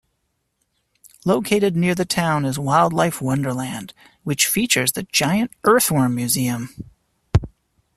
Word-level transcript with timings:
Located 1.25 1.75
near 1.75 1.93
the 1.93 2.05
town 2.05 2.43
is 2.43 2.57
"Wildlife 2.57 3.21
Wonderland", 3.21 3.93
which 4.23 4.47
features 4.47 4.93
the 4.93 5.03
Giant 5.03 5.51
Earthworm 5.63 6.15
Museum. 6.15 6.69